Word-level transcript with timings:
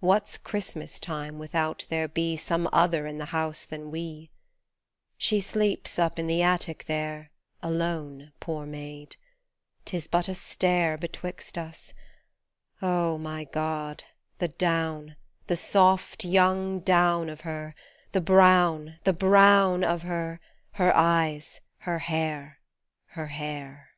What's 0.00 0.38
Christmas 0.38 0.98
time 0.98 1.38
without 1.38 1.86
there 1.88 2.08
be 2.08 2.36
Some 2.36 2.68
other 2.72 3.06
in 3.06 3.18
the 3.18 3.26
house 3.26 3.62
than 3.64 3.92
we! 3.92 4.28
She 5.16 5.40
sleeps 5.40 6.00
up 6.00 6.18
in 6.18 6.26
the 6.26 6.42
attic 6.42 6.86
there 6.88 7.30
Alone, 7.62 8.32
poor 8.40 8.66
maid. 8.66 9.14
'Tis 9.84 10.08
but 10.08 10.26
a 10.28 10.34
stair 10.34 10.98
Betwixt 10.98 11.56
us. 11.56 11.94
Oh! 12.82 13.18
my 13.18 13.44
God! 13.44 14.02
the 14.40 14.48
down, 14.48 15.14
The 15.46 15.54
soft 15.56 16.24
young 16.24 16.80
down 16.80 17.30
of 17.30 17.42
her, 17.42 17.76
the 18.10 18.20
brown, 18.20 18.98
The 19.04 19.12
brown 19.12 19.84
of 19.84 20.02
her 20.02 20.40
her 20.72 20.90
eyes, 20.96 21.60
her 21.82 22.00
hair, 22.00 22.58
her 23.10 23.28
hair 23.28 23.90